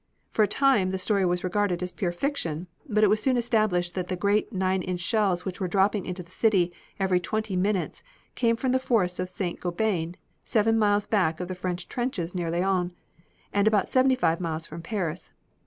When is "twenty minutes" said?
7.19-8.01